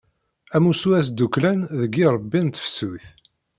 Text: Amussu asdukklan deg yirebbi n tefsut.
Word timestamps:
Amussu 0.55 0.89
asdukklan 0.99 1.59
deg 1.79 1.91
yirebbi 1.99 2.41
n 2.43 2.47
tefsut. 2.49 3.05